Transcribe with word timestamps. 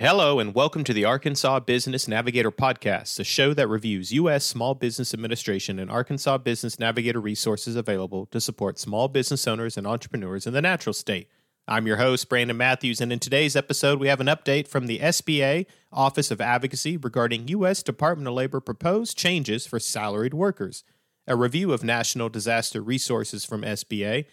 Hello, 0.00 0.38
and 0.38 0.54
welcome 0.54 0.84
to 0.84 0.92
the 0.92 1.04
Arkansas 1.04 1.58
Business 1.58 2.06
Navigator 2.06 2.52
Podcast, 2.52 3.18
a 3.18 3.24
show 3.24 3.52
that 3.52 3.66
reviews 3.66 4.12
U.S. 4.12 4.44
Small 4.44 4.76
Business 4.76 5.12
Administration 5.12 5.80
and 5.80 5.90
Arkansas 5.90 6.38
Business 6.38 6.78
Navigator 6.78 7.20
resources 7.20 7.74
available 7.74 8.24
to 8.26 8.40
support 8.40 8.78
small 8.78 9.08
business 9.08 9.48
owners 9.48 9.76
and 9.76 9.88
entrepreneurs 9.88 10.46
in 10.46 10.52
the 10.52 10.62
natural 10.62 10.92
state. 10.92 11.28
I'm 11.66 11.88
your 11.88 11.96
host, 11.96 12.28
Brandon 12.28 12.56
Matthews, 12.56 13.00
and 13.00 13.12
in 13.12 13.18
today's 13.18 13.56
episode, 13.56 13.98
we 13.98 14.06
have 14.06 14.20
an 14.20 14.28
update 14.28 14.68
from 14.68 14.86
the 14.86 15.00
SBA 15.00 15.66
Office 15.92 16.30
of 16.30 16.40
Advocacy 16.40 16.96
regarding 16.96 17.48
U.S. 17.48 17.82
Department 17.82 18.28
of 18.28 18.34
Labor 18.34 18.60
proposed 18.60 19.18
changes 19.18 19.66
for 19.66 19.80
salaried 19.80 20.32
workers, 20.32 20.84
a 21.26 21.34
review 21.34 21.72
of 21.72 21.82
national 21.82 22.28
disaster 22.28 22.80
resources 22.80 23.44
from 23.44 23.62
SBA, 23.62 24.26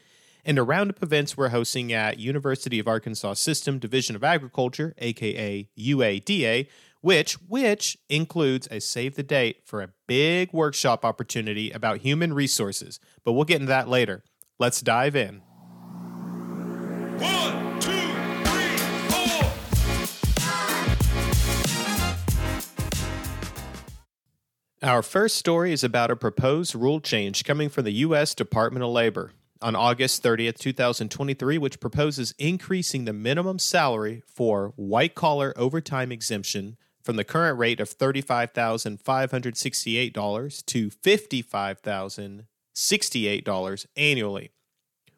and 0.45 0.59
a 0.59 0.63
roundup 0.63 1.01
events 1.01 1.35
we're 1.35 1.49
hosting 1.49 1.91
at 1.91 2.19
University 2.19 2.77
of 2.79 2.87
Arkansas 2.87 3.33
System 3.33 3.79
Division 3.79 4.15
of 4.15 4.23
Agriculture, 4.23 4.93
aka 4.99 5.67
UADA, 5.77 6.67
which 7.01 7.33
which 7.47 7.97
includes 8.09 8.67
a 8.69 8.79
save 8.79 9.15
the 9.15 9.23
date 9.23 9.63
for 9.65 9.81
a 9.81 9.89
big 10.05 10.53
workshop 10.53 11.03
opportunity 11.03 11.71
about 11.71 11.97
human 11.97 12.31
resources. 12.33 12.99
But 13.23 13.31
we'll 13.33 13.45
get 13.45 13.55
into 13.55 13.69
that 13.69 13.89
later. 13.89 14.23
Let's 14.59 14.81
dive 14.81 15.15
in. 15.15 15.41
One, 17.17 17.79
two, 17.79 17.89
three, 18.43 18.77
four. 19.09 19.51
Our 24.83 25.01
first 25.01 25.37
story 25.37 25.71
is 25.73 25.83
about 25.83 26.11
a 26.11 26.15
proposed 26.15 26.75
rule 26.75 26.99
change 26.99 27.43
coming 27.43 27.69
from 27.69 27.85
the 27.85 27.93
U.S. 27.93 28.35
Department 28.35 28.83
of 28.83 28.91
Labor 28.91 29.31
on 29.65 29.75
August 29.75 30.21
30th, 30.21 30.59
2023, 30.59 31.57
which 31.57 31.79
proposes 31.79 32.35
increasing 32.37 33.05
the 33.05 33.13
minimum 33.13 33.57
salary 33.57 34.21
for 34.27 34.73
white 34.75 35.15
collar 35.15 35.51
overtime 35.57 36.11
exemption 36.11 36.77
from 37.01 37.15
the 37.15 37.23
current 37.23 37.57
rate 37.57 37.79
of 37.79 37.89
$35,568 37.89 40.65
to 40.67 40.91
$55,068 40.91 43.85
annually. 43.97 44.51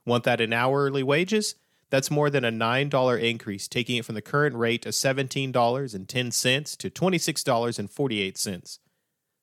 Want 0.05 0.23
that 0.23 0.39
in 0.39 0.53
hourly 0.53 1.03
wages? 1.03 1.55
That's 1.89 2.09
more 2.09 2.29
than 2.29 2.45
a 2.45 2.51
$9 2.51 3.21
increase, 3.21 3.67
taking 3.67 3.97
it 3.97 4.05
from 4.05 4.15
the 4.15 4.21
current 4.21 4.55
rate 4.55 4.85
of 4.85 4.93
$17.10 4.93 6.77
to 6.77 6.89
$26.48. 6.89 8.79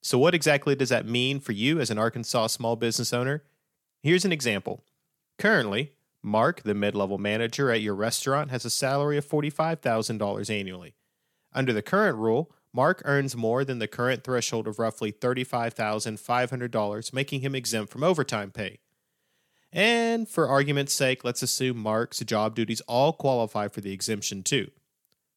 So, 0.03 0.19
what 0.19 0.34
exactly 0.34 0.75
does 0.75 0.89
that 0.89 1.05
mean 1.05 1.41
for 1.41 1.53
you 1.53 1.78
as 1.78 1.91
an 1.91 1.98
Arkansas 1.98 2.47
small 2.47 2.77
business 2.77 3.12
owner? 3.12 3.43
Here's 4.03 4.25
an 4.25 4.33
example. 4.33 4.83
Currently, 5.39 5.93
Mark, 6.23 6.63
the 6.63 6.75
mid 6.75 6.95
level 6.95 7.19
manager 7.19 7.71
at 7.71 7.83
your 7.83 7.95
restaurant, 7.95 8.51
has 8.51 8.65
a 8.65 8.71
salary 8.71 9.19
of 9.19 9.29
$45,000 9.29 10.51
annually. 10.51 10.95
Under 11.53 11.73
the 11.73 11.83
current 11.83 12.19
rule, 12.19 12.51
Mark 12.73 13.03
earns 13.05 13.37
more 13.37 13.65
than 13.65 13.79
the 13.79 13.87
current 13.87 14.25
threshold 14.25 14.67
of 14.67 14.79
roughly 14.79 15.12
$35,500, 15.12 17.12
making 17.12 17.41
him 17.41 17.55
exempt 17.55 17.93
from 17.93 18.03
overtime 18.03 18.51
pay. 18.51 18.79
And 19.73 20.29
for 20.29 20.49
argument's 20.49 20.95
sake, 20.95 21.25
let's 21.25 21.43
assume 21.43 21.77
Mark's 21.77 22.21
job 22.21 22.55
duties 22.55 22.81
all 22.83 23.12
qualify 23.12 23.69
for 23.69 23.81
the 23.81 23.93
exemption 23.93 24.43
too. 24.43 24.71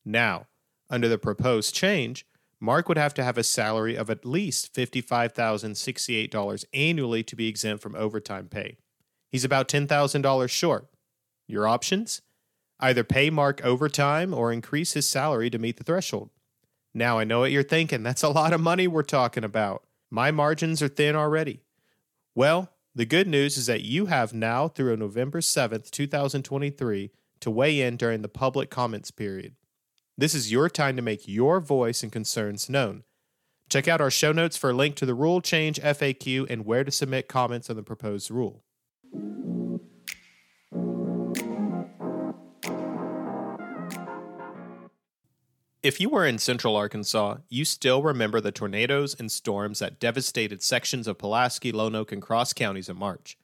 Now, 0.06 0.48
under 0.90 1.08
the 1.08 1.18
proposed 1.18 1.75
change, 1.75 2.25
Mark 2.59 2.88
would 2.88 2.98
have 2.98 3.14
to 3.16 3.23
have 3.23 3.38
a 3.38 3.44
salary 3.44 3.95
of 3.95 4.09
at 4.09 4.25
least 4.25 4.73
$55,068 4.73 6.66
annually 6.73 7.23
to 7.23 7.36
be 7.36 7.48
exempt 7.48 7.84
from 7.84 7.95
overtime 7.95 8.48
pay. 8.48 8.78
He's 9.30 9.44
about 9.44 9.67
$10,000 9.67 10.50
short. 10.50 10.88
Your 11.47 11.67
options? 11.67 12.22
Either 12.80 13.03
pay 13.03 13.30
Mark 13.30 13.64
overtime 13.64 14.34
or 14.34 14.52
increase 14.52 14.94
his 14.94 15.08
salary 15.08 15.50
to 15.50 15.58
meet 15.58 15.78
the 15.78 15.84
threshold. 15.84 16.30
Now 16.94 17.19
I 17.19 17.23
know 17.23 17.39
what 17.39 17.52
you're 17.52 17.64
thinking. 17.64 18.03
That's 18.03 18.23
a 18.23 18.30
lot 18.30 18.53
of 18.53 18.61
money 18.61 18.88
we're 18.88 19.03
talking 19.03 19.44
about. 19.44 19.84
My 20.09 20.31
margins 20.31 20.81
are 20.81 20.88
thin 20.88 21.16
already. 21.16 21.61
Well, 22.36 22.72
the 22.95 23.06
good 23.06 23.28
news 23.28 23.57
is 23.57 23.66
that 23.66 23.84
you 23.84 24.07
have 24.07 24.34
now 24.34 24.68
through 24.68 24.97
November 24.97 25.40
7th, 25.40 25.91
2023 25.91 27.12
to 27.41 27.51
weigh 27.51 27.81
in 27.81 27.97
during 27.97 28.22
the 28.22 28.30
public 28.30 28.69
comments 28.69 29.12
period. 29.12 29.56
This 30.18 30.34
is 30.34 30.51
your 30.51 30.69
time 30.69 30.96
to 30.96 31.01
make 31.03 31.28
your 31.28 31.59
voice 31.59 32.01
and 32.01 32.12
concerns 32.12 32.69
known. 32.69 33.03
Check 33.69 33.88
out 33.88 34.01
our 34.01 34.09
show 34.09 34.31
notes 34.31 34.57
for 34.57 34.72
a 34.72 34.74
link 34.74 34.96
to 34.96 35.06
the 35.06 35.13
rule 35.13 35.41
change 35.41 35.80
FAQ 35.80 36.50
and 36.50 36.66
where 36.66 36.84
to 36.84 36.91
submit 36.91 37.28
comments 37.28 37.69
on 37.69 37.75
the 37.75 37.84
proposed 37.84 38.31
rule. 38.31 38.63
If 45.84 46.01
you 46.01 46.09
were 46.09 46.25
in 46.25 46.38
central 46.38 46.75
Arkansas, 46.75 47.38
you 47.47 47.63
still 47.63 48.03
remember 48.03 48.41
the 48.41 48.51
tornadoes 48.51 49.16
and 49.18 49.31
storms 49.31 49.79
that 49.79 50.01
devastated 50.01 50.62
sections 50.62 51.07
of 51.07 51.18
Pulaski, 51.18 51.72
Lonoke, 51.72 52.12
and 52.12 52.22
Cross 52.22 52.53
counties 52.53 52.90
in 52.90 52.97
March. 52.97 53.38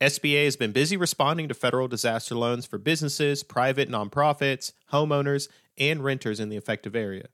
SBA 0.00 0.46
has 0.46 0.56
been 0.56 0.72
busy 0.72 0.96
responding 0.96 1.48
to 1.48 1.54
federal 1.54 1.88
disaster 1.88 2.34
loans 2.34 2.64
for 2.64 2.78
businesses, 2.78 3.42
private 3.42 3.90
nonprofits, 3.90 4.72
homeowners, 4.90 5.48
and 5.76 6.02
renters 6.02 6.40
in 6.40 6.48
the 6.48 6.56
affected 6.56 6.96
area. 6.96 7.26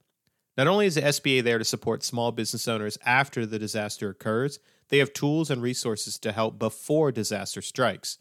Not 0.57 0.67
only 0.67 0.87
is 0.87 0.97
the 0.97 1.03
SBA 1.03 1.45
there 1.45 1.59
to 1.59 1.65
support 1.65 2.03
small 2.03 2.33
business 2.33 2.67
owners 2.67 2.99
after 3.07 3.47
the 3.47 3.61
disaster 3.61 4.11
occurs, 4.11 4.59
they 4.89 4.99
have 4.99 5.13
tools 5.13 5.51
and 5.51 5.63
resources 5.63 6.19
to 6.19 6.33
help 6.33 6.59
before 6.59 7.13
disaster 7.13 7.63
strikes. 7.63 8.19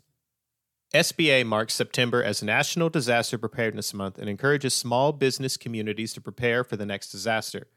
SBA 0.94 1.46
marks 1.46 1.74
September 1.74 2.24
as 2.24 2.42
National 2.42 2.90
Disaster 2.90 3.38
Preparedness 3.38 3.94
Month 3.94 4.18
and 4.18 4.30
encourages 4.30 4.74
small 4.74 5.12
business 5.12 5.58
communities 5.58 6.14
to 6.14 6.22
prepare 6.22 6.64
for 6.64 6.78
the 6.78 6.86
next 6.86 7.10
disaster. 7.10 7.68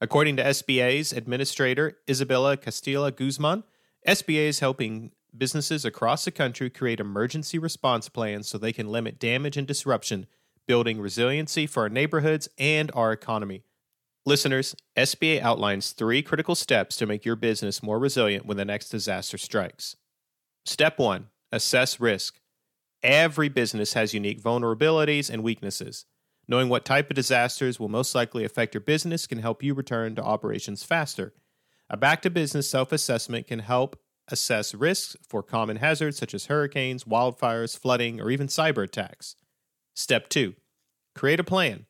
According 0.00 0.36
to 0.36 0.44
SBA's 0.44 1.12
administrator, 1.12 1.98
Isabella 2.08 2.56
Casillas 2.56 3.14
Guzman, 3.16 3.62
SBA 4.06 4.48
is 4.48 4.60
helping 4.60 5.12
businesses 5.36 5.84
across 5.84 6.24
the 6.24 6.30
country 6.30 6.70
create 6.70 7.00
emergency 7.00 7.58
response 7.58 8.08
plans 8.08 8.48
so 8.48 8.58
they 8.58 8.72
can 8.72 8.90
limit 8.90 9.18
damage 9.20 9.56
and 9.56 9.66
disruption, 9.66 10.26
building 10.66 11.00
resiliency 11.00 11.66
for 11.66 11.84
our 11.84 11.88
neighborhoods 11.88 12.48
and 12.58 12.90
our 12.94 13.12
economy. 13.12 13.62
Listeners, 14.28 14.76
SBA 14.94 15.40
outlines 15.40 15.92
three 15.92 16.20
critical 16.20 16.54
steps 16.54 16.98
to 16.98 17.06
make 17.06 17.24
your 17.24 17.34
business 17.34 17.82
more 17.82 17.98
resilient 17.98 18.44
when 18.44 18.58
the 18.58 18.64
next 18.66 18.90
disaster 18.90 19.38
strikes. 19.38 19.96
Step 20.66 20.98
1 20.98 21.28
Assess 21.50 21.98
risk. 21.98 22.38
Every 23.02 23.48
business 23.48 23.94
has 23.94 24.12
unique 24.12 24.42
vulnerabilities 24.42 25.30
and 25.30 25.42
weaknesses. 25.42 26.04
Knowing 26.46 26.68
what 26.68 26.84
type 26.84 27.08
of 27.08 27.14
disasters 27.14 27.80
will 27.80 27.88
most 27.88 28.14
likely 28.14 28.44
affect 28.44 28.74
your 28.74 28.82
business 28.82 29.26
can 29.26 29.38
help 29.38 29.62
you 29.62 29.72
return 29.72 30.14
to 30.16 30.22
operations 30.22 30.84
faster. 30.84 31.32
A 31.88 31.96
back 31.96 32.20
to 32.20 32.28
business 32.28 32.68
self 32.68 32.92
assessment 32.92 33.46
can 33.46 33.60
help 33.60 33.98
assess 34.30 34.74
risks 34.74 35.16
for 35.26 35.42
common 35.42 35.78
hazards 35.78 36.18
such 36.18 36.34
as 36.34 36.46
hurricanes, 36.46 37.04
wildfires, 37.04 37.78
flooding, 37.78 38.20
or 38.20 38.30
even 38.30 38.48
cyber 38.48 38.84
attacks. 38.84 39.36
Step 39.94 40.28
2 40.28 40.54
Create 41.14 41.40
a 41.40 41.44
plan. 41.44 41.86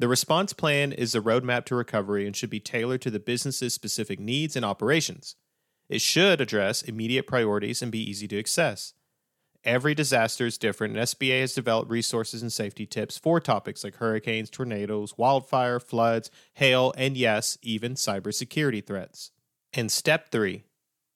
The 0.00 0.08
response 0.08 0.52
plan 0.52 0.92
is 0.92 1.14
a 1.14 1.20
roadmap 1.20 1.64
to 1.66 1.74
recovery 1.74 2.24
and 2.24 2.36
should 2.36 2.50
be 2.50 2.60
tailored 2.60 3.02
to 3.02 3.10
the 3.10 3.18
business's 3.18 3.74
specific 3.74 4.20
needs 4.20 4.54
and 4.54 4.64
operations. 4.64 5.34
It 5.88 6.00
should 6.00 6.40
address 6.40 6.82
immediate 6.82 7.26
priorities 7.26 7.82
and 7.82 7.90
be 7.90 8.08
easy 8.08 8.28
to 8.28 8.38
access. 8.38 8.94
Every 9.64 9.94
disaster 9.94 10.46
is 10.46 10.56
different, 10.56 10.96
and 10.96 11.02
SBA 11.02 11.40
has 11.40 11.52
developed 11.52 11.90
resources 11.90 12.42
and 12.42 12.52
safety 12.52 12.86
tips 12.86 13.18
for 13.18 13.40
topics 13.40 13.82
like 13.82 13.96
hurricanes, 13.96 14.50
tornadoes, 14.50 15.18
wildfire, 15.18 15.80
floods, 15.80 16.30
hail, 16.54 16.94
and 16.96 17.16
yes, 17.16 17.58
even 17.60 17.94
cybersecurity 17.94 18.86
threats. 18.86 19.32
And 19.72 19.90
step 19.90 20.30
three 20.30 20.62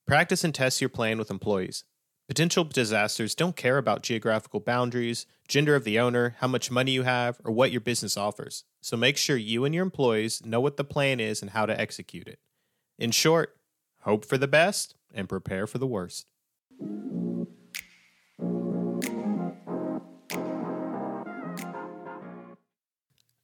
practice 0.07 0.43
and 0.43 0.53
test 0.53 0.81
your 0.81 0.91
plan 0.91 1.19
with 1.19 1.31
employees. 1.31 1.85
Potential 2.33 2.65
disasters 2.65 3.35
don't 3.35 3.57
care 3.57 3.77
about 3.77 4.03
geographical 4.03 4.59
boundaries, 4.59 5.27
gender 5.49 5.75
of 5.75 5.85
the 5.85 5.99
owner, 5.99 6.35
how 6.39 6.47
much 6.47 6.71
money 6.71 6.91
you 6.91 7.03
have, 7.03 7.39
or 7.45 7.53
what 7.53 7.71
your 7.71 7.83
business 7.83 8.17
offers. 8.17 8.65
So 8.81 8.97
make 8.97 9.19
sure 9.19 9.37
you 9.37 9.67
and 9.67 9.75
your 9.75 9.83
employees 9.83 10.43
know 10.43 10.59
what 10.59 10.79
the 10.79 10.83
plan 10.83 11.21
is 11.21 11.43
and 11.43 11.51
how 11.51 11.67
to 11.67 11.79
execute 11.79 12.27
it. 12.27 12.39
In 12.99 13.11
short, 13.11 13.55
hope 14.05 14.25
for 14.25 14.39
the 14.39 14.49
best 14.49 14.95
and 15.13 15.29
prepare 15.29 15.67
for 15.67 15.77
the 15.77 15.87
worst. 15.87 16.25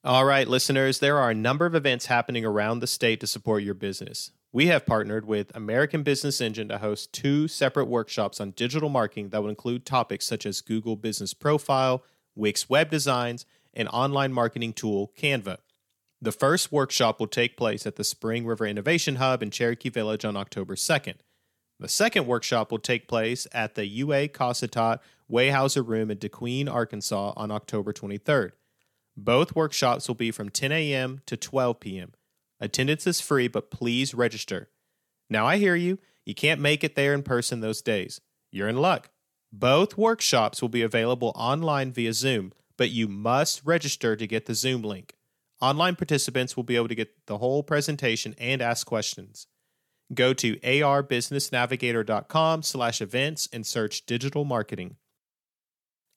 All 0.03 0.25
right, 0.25 0.47
listeners, 0.47 0.97
there 0.97 1.19
are 1.19 1.29
a 1.29 1.35
number 1.35 1.67
of 1.67 1.75
events 1.75 2.07
happening 2.07 2.43
around 2.43 2.79
the 2.79 2.87
state 2.87 3.19
to 3.19 3.27
support 3.27 3.61
your 3.61 3.75
business. 3.75 4.31
We 4.51 4.65
have 4.67 4.87
partnered 4.87 5.25
with 5.25 5.55
American 5.55 6.01
Business 6.01 6.41
Engine 6.41 6.69
to 6.69 6.79
host 6.79 7.13
two 7.13 7.47
separate 7.47 7.85
workshops 7.85 8.41
on 8.41 8.51
digital 8.51 8.89
marketing 8.89 9.29
that 9.29 9.43
will 9.43 9.49
include 9.49 9.85
topics 9.85 10.25
such 10.25 10.43
as 10.43 10.61
Google 10.61 10.95
Business 10.95 11.35
Profile, 11.35 12.03
Wix 12.35 12.67
web 12.67 12.89
designs, 12.89 13.45
and 13.75 13.87
online 13.89 14.33
marketing 14.33 14.73
tool 14.73 15.11
Canva. 15.15 15.57
The 16.19 16.31
first 16.31 16.71
workshop 16.71 17.19
will 17.19 17.27
take 17.27 17.57
place 17.57 17.85
at 17.85 17.95
the 17.95 18.03
Spring 18.03 18.43
River 18.45 18.65
Innovation 18.65 19.17
Hub 19.17 19.43
in 19.43 19.51
Cherokee 19.51 19.89
Village 19.89 20.25
on 20.25 20.35
October 20.35 20.75
2nd. 20.75 21.15
The 21.79 21.87
second 21.87 22.25
workshop 22.25 22.71
will 22.71 22.79
take 22.79 23.07
place 23.07 23.45
at 23.53 23.75
the 23.75 23.85
UA 23.85 24.29
Cossatot 24.29 24.99
Weyerhaeuser 25.31 25.87
Room 25.87 26.09
in 26.09 26.17
DeQueen, 26.17 26.67
Arkansas 26.67 27.33
on 27.37 27.51
October 27.51 27.93
23rd. 27.93 28.51
Both 29.15 29.55
workshops 29.55 30.07
will 30.07 30.15
be 30.15 30.31
from 30.31 30.49
10 30.49 30.71
a.m. 30.71 31.21
to 31.27 31.37
12 31.37 31.79
p.m. 31.79 32.13
Attendance 32.59 33.07
is 33.07 33.21
free, 33.21 33.47
but 33.47 33.71
please 33.71 34.13
register. 34.13 34.69
Now, 35.29 35.45
I 35.45 35.57
hear 35.57 35.75
you. 35.75 35.99
You 36.25 36.35
can't 36.35 36.61
make 36.61 36.83
it 36.83 36.95
there 36.95 37.13
in 37.13 37.23
person 37.23 37.61
those 37.61 37.81
days. 37.81 38.19
You're 38.51 38.67
in 38.67 38.77
luck. 38.77 39.09
Both 39.51 39.97
workshops 39.97 40.61
will 40.61 40.69
be 40.69 40.81
available 40.81 41.33
online 41.35 41.91
via 41.91 42.13
Zoom, 42.13 42.53
but 42.77 42.91
you 42.91 43.07
must 43.07 43.65
register 43.65 44.15
to 44.15 44.27
get 44.27 44.45
the 44.45 44.53
Zoom 44.53 44.83
link. 44.83 45.15
Online 45.61 45.95
participants 45.95 46.55
will 46.55 46.63
be 46.63 46.75
able 46.75 46.87
to 46.87 46.95
get 46.95 47.25
the 47.25 47.39
whole 47.39 47.63
presentation 47.63 48.35
and 48.37 48.61
ask 48.61 48.85
questions. 48.85 49.47
Go 50.13 50.33
to 50.33 50.57
arbusinessnavigator.com 50.57 52.63
slash 52.63 53.01
events 53.01 53.49
and 53.51 53.65
search 53.65 54.05
digital 54.05 54.45
marketing. 54.45 54.97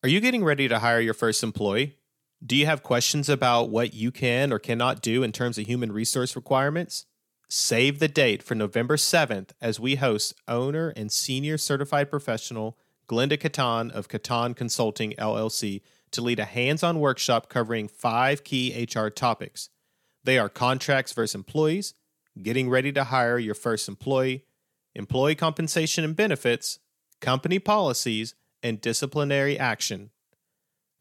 Are 0.03 0.09
you 0.09 0.21
getting 0.21 0.45
ready 0.45 0.69
to 0.69 0.81
hire 0.81 1.01
your 1.01 1.15
first 1.15 1.43
employee? 1.43 1.97
Do 2.45 2.57
you 2.57 2.67
have 2.67 2.83
questions 2.83 3.29
about 3.29 3.71
what 3.71 3.95
you 3.95 4.11
can 4.11 4.53
or 4.53 4.59
cannot 4.59 5.01
do 5.01 5.23
in 5.23 5.31
terms 5.31 5.59
of 5.59 5.67
human 5.67 5.93
resource 5.93 6.35
requirements? 6.35 7.07
Save 7.49 8.01
the 8.01 8.09
date 8.09 8.43
for 8.43 8.57
November 8.57 8.97
7th 8.97 9.51
as 9.61 9.79
we 9.79 9.95
host 9.95 10.35
owner 10.49 10.93
and 10.97 11.13
senior 11.13 11.57
certified 11.57 12.11
professional 12.11 12.77
Glenda 13.09 13.39
Caton 13.39 13.93
of 13.93 14.09
Caton 14.09 14.55
Consulting 14.55 15.13
LLC 15.13 15.83
to 16.11 16.21
lead 16.21 16.41
a 16.41 16.45
hands 16.45 16.83
on 16.83 16.99
workshop 16.99 17.49
covering 17.49 17.87
five 17.87 18.43
key 18.43 18.89
HR 18.93 19.07
topics. 19.07 19.69
They 20.25 20.37
are 20.37 20.49
contracts 20.49 21.13
versus 21.13 21.37
employees, 21.37 21.95
getting 22.43 22.69
ready 22.69 22.91
to 22.93 23.05
hire 23.05 23.39
your 23.39 23.55
first 23.55 23.89
employee, 23.89 24.47
employee 24.97 25.37
compensation 25.37 26.03
and 26.03 26.17
benefits, 26.17 26.81
company 27.21 27.61
policies, 27.61 28.35
and 28.65 28.81
disciplinary 28.81 29.57
action. 29.57 30.11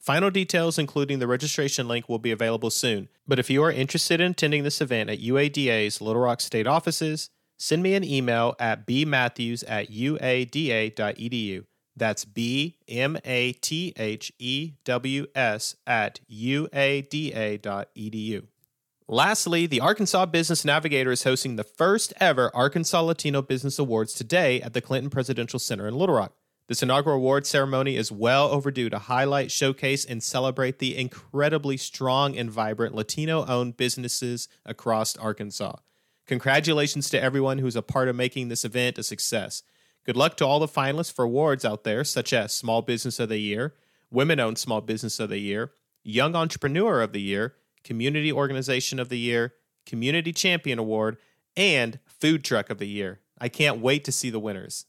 Final 0.02 0.32
details, 0.32 0.80
including 0.80 1.20
the 1.20 1.28
registration 1.28 1.88
link, 1.88 2.10
will 2.10 2.18
be 2.18 2.32
available 2.32 2.72
soon. 2.72 3.08
But 3.28 3.38
if 3.38 3.52
you 3.52 3.64
are 3.64 3.72
interested 3.72 4.20
in 4.20 4.32
attending 4.32 4.64
this 4.64 4.82
event 4.82 5.12
at 5.12 5.20
UADA's 5.20 6.02
Little 6.02 6.24
Rock 6.24 6.42
State 6.42 6.66
offices, 6.66 7.30
send 7.60 7.84
me 7.84 7.94
an 7.94 8.04
email 8.04 8.56
at 8.60 8.88
bmatthews 8.88 9.64
at 9.68 9.92
uada.edu. 9.92 11.66
That's 11.96 12.26
B 12.26 12.80
M 12.88 13.18
A 13.24 13.54
T 13.54 13.94
H 13.96 14.32
E 14.40 14.72
W 14.86 15.28
S 15.36 15.76
at 15.86 16.20
uada.edu. 16.32 17.14
Lastly, 19.08 19.68
the 19.68 19.82
Arkansas 19.82 20.26
Business 20.26 20.66
Navigator 20.66 21.12
is 21.12 21.24
hosting 21.26 21.58
the 21.58 21.64
first 21.64 22.14
ever 22.20 22.50
Arkansas 22.56 23.02
Latino 23.02 23.44
Business 23.44 23.78
Awards 23.78 24.14
today 24.14 24.62
at 24.62 24.74
the 24.74 24.82
Clinton 24.82 25.12
Presidential 25.12 25.60
Center 25.60 25.88
in 25.88 25.94
Little 25.94 26.16
Rock. 26.16 26.34
This 26.72 26.82
inaugural 26.82 27.18
award 27.18 27.46
ceremony 27.46 27.98
is 27.98 28.14
well 28.14 28.48
overdue 28.48 28.90
to 28.92 28.98
highlight, 28.98 29.52
showcase, 29.52 30.06
and 30.06 30.24
celebrate 30.24 30.80
the 30.80 30.98
incredibly 30.98 31.76
strong 31.76 32.38
and 32.38 32.50
vibrant 32.50 32.96
Latino 32.96 33.46
owned 33.46 33.76
businesses 33.76 34.48
across 34.66 35.18
Arkansas. 35.18 35.76
Congratulations 36.28 37.10
to 37.10 37.22
everyone 37.22 37.58
who's 37.58 37.76
a 37.76 37.82
part 37.82 38.08
of 38.08 38.16
making 38.16 38.48
this 38.48 38.64
event 38.64 38.98
a 38.98 39.04
success. 39.04 39.64
Good 40.06 40.16
luck 40.16 40.38
to 40.38 40.46
all 40.46 40.62
the 40.62 40.66
finalists 40.66 41.12
for 41.12 41.26
awards 41.26 41.66
out 41.66 41.84
there, 41.84 42.06
such 42.06 42.32
as 42.32 42.54
Small 42.54 42.82
Business 42.82 43.20
of 43.20 43.28
the 43.28 43.40
Year, 43.40 43.76
Women 44.10 44.40
Owned 44.40 44.58
Small 44.58 44.80
Business 44.80 45.20
of 45.20 45.28
the 45.28 45.40
Year, 45.40 45.74
Young 46.04 46.38
Entrepreneur 46.38 47.02
of 47.02 47.12
the 47.12 47.20
Year, 47.20 47.54
Community 47.84 48.32
Organization 48.32 48.98
of 48.98 49.10
the 49.10 49.20
Year, 49.20 49.56
Community 49.86 50.32
Champion 50.32 50.80
Award, 50.80 51.18
and 51.58 52.00
Food 52.06 52.46
Truck 52.46 52.70
of 52.70 52.78
the 52.78 52.88
Year. 52.88 53.20
I 53.42 53.50
can't 53.50 53.82
wait 53.82 54.06
to 54.06 54.14
see 54.14 54.30
the 54.30 54.40
winners. 54.40 54.86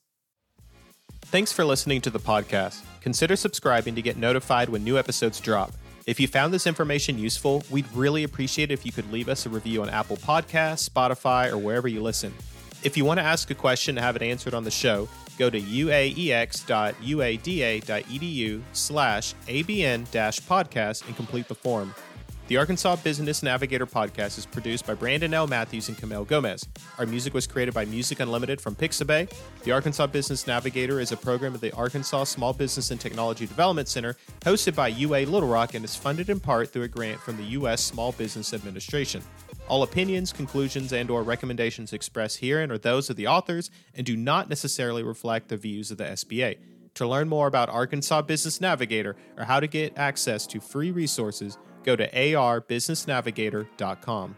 Thanks 1.21 1.53
for 1.53 1.65
listening 1.65 2.01
to 2.03 2.11
the 2.11 2.19
podcast. 2.19 2.81
Consider 3.01 3.37
subscribing 3.37 3.95
to 3.95 4.03
get 4.03 4.17
notified 4.17 4.69
when 4.69 4.85
new 4.85 4.99
episodes 4.99 5.41
drop. 5.41 5.73
If 6.07 6.19
you 6.19 6.27
found 6.27 6.53
this 6.53 6.67
information 6.67 7.19
useful, 7.19 7.63
we'd 7.71 7.87
really 7.95 8.25
appreciate 8.25 8.71
it 8.71 8.75
if 8.75 8.85
you 8.85 8.93
could 8.93 9.13
leave 9.13 9.29
us 9.29 9.47
a 9.47 9.49
review 9.49 9.83
on 9.83 9.89
Apple 9.89 10.17
Podcasts, 10.17 10.89
Spotify, 10.89 11.51
or 11.51 11.59
wherever 11.59 11.87
you 11.89 12.03
listen. 12.03 12.35
If 12.83 12.97
you 12.97 13.05
want 13.05 13.19
to 13.19 13.25
ask 13.25 13.51
a 13.51 13.55
question 13.55 13.97
and 13.97 14.05
have 14.05 14.17
it 14.17 14.23
answered 14.23 14.55
on 14.55 14.65
the 14.65 14.71
show, 14.71 15.09
go 15.39 15.49
to 15.49 15.61
uaex.uada.edu 15.61 16.63
slash 18.73 19.35
abn-podcast 19.47 21.07
and 21.07 21.17
complete 21.17 21.49
the 21.49 21.55
form. 21.55 21.95
The 22.53 22.59
Arkansas 22.59 22.97
Business 22.97 23.43
Navigator 23.43 23.87
podcast 23.87 24.37
is 24.37 24.45
produced 24.45 24.87
by 24.87 24.93
Brandon 24.93 25.33
L. 25.33 25.47
Matthews 25.47 25.89
and 25.89 25.97
Camille 25.97 26.27
Gomez. 26.27 26.69
Our 26.99 27.07
music 27.07 27.33
was 27.33 27.47
created 27.47 27.73
by 27.73 27.87
Music 27.87 28.21
Unlimited 28.21 28.61
from 28.61 28.75
Pixabay. 28.75 29.33
The 29.63 29.73
Arkansas 29.73 30.09
Business 30.09 30.47
Navigator 30.47 31.01
is 31.01 31.13
a 31.13 31.17
program 31.17 31.55
of 31.55 31.63
the 31.63 31.73
Arkansas 31.73 32.25
Small 32.25 32.53
Business 32.53 32.91
and 32.91 33.01
Technology 33.01 33.47
Development 33.47 33.89
Center 33.89 34.19
hosted 34.41 34.75
by 34.75 34.89
UA 34.89 35.21
Little 35.21 35.49
Rock 35.49 35.73
and 35.73 35.83
is 35.83 35.97
funded 35.97 36.29
in 36.29 36.41
part 36.41 36.71
through 36.71 36.83
a 36.83 36.89
grant 36.89 37.21
from 37.21 37.39
the 37.39 37.43
U.S. 37.43 37.83
Small 37.83 38.13
Business 38.13 38.53
Administration. 38.53 39.23
All 39.67 39.83
opinions, 39.83 40.31
conclusions, 40.31 40.93
and 40.93 41.09
or 41.09 41.23
recommendations 41.23 41.95
expressed 41.95 42.41
herein 42.41 42.71
are 42.71 42.77
those 42.77 43.09
of 43.09 43.17
the 43.17 43.29
authors 43.29 43.71
and 43.95 44.05
do 44.05 44.15
not 44.15 44.51
necessarily 44.51 45.03
reflect 45.03 45.49
the 45.49 45.57
views 45.57 45.91
of 45.91 45.97
the 45.97 46.05
SBA. 46.05 46.59
To 46.97 47.09
learn 47.09 47.31
more 47.31 47.47
about 47.47 47.71
Arkansas 47.71 48.21
Business 48.21 48.61
Navigator 48.61 49.17
or 49.39 49.45
how 49.45 49.61
to 49.61 49.67
get 49.67 49.97
access 49.97 50.47
to 50.49 50.61
free 50.61 50.91
resources, 50.91 51.57
go 51.85 51.97
to 51.97 52.09
arbusinessnavigator.com. 52.15 54.37